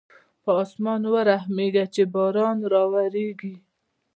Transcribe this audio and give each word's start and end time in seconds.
په 0.43 0.51
اسمان 0.63 1.01
ورحمېږه 1.13 1.85
چې 1.93 2.03
باران 2.13 2.57
راولېږي. 2.73 3.55